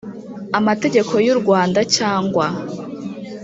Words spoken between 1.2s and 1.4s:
y u